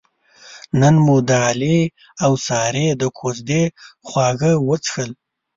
نن 0.79 0.95
مو 1.05 1.15
د 1.29 1.31
علي 1.45 1.79
اوسارې 2.27 2.87
د 3.01 3.03
کوزدې 3.17 3.63
خواږه 4.07 4.51
وڅښل. 4.67 5.09